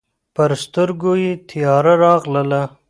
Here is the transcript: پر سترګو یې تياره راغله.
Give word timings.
پر 0.35 0.51
سترګو 0.63 1.13
یې 1.23 1.33
تياره 1.49 1.93
راغله. 2.03 2.61